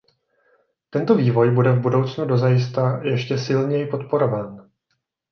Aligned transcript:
Tento 0.89 1.15
vývoj 1.15 1.51
bude 1.51 1.71
v 1.71 1.79
budoucnu 1.81 2.25
dozajista 2.25 2.97
ještě 3.03 3.37
silněji 3.37 3.85
podporován. 3.85 4.69